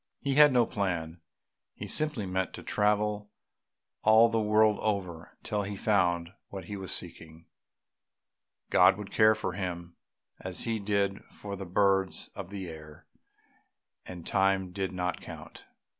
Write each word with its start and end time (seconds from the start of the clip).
He 0.19 0.33
had 0.33 0.51
no 0.51 0.65
plan, 0.65 1.21
he 1.75 1.85
simply 1.85 2.25
meant 2.25 2.53
to 2.55 2.63
travel 2.63 3.29
all 4.01 4.29
the 4.29 4.41
world 4.41 4.79
over 4.81 5.37
till 5.43 5.61
he 5.61 5.75
found 5.75 6.33
what 6.49 6.65
he 6.65 6.75
was 6.75 6.91
seeking; 6.91 7.45
God 8.71 8.97
would 8.97 9.11
care 9.11 9.35
for 9.35 9.53
him 9.53 9.95
as 10.39 10.61
He 10.63 10.79
did 10.79 11.23
for 11.25 11.55
the 11.55 11.67
birds 11.67 12.31
of 12.33 12.49
the 12.49 12.67
air, 12.67 13.05
and 14.03 14.25
time 14.25 14.71
did 14.71 14.91
not 14.91 15.21
count. 15.21 15.65